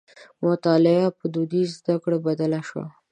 مطالعه 0.45 1.07
په 1.17 1.25
دودیزو 1.33 1.75
زدکړو 1.79 2.17
بدله 2.27 2.59
شوه. 2.67 2.85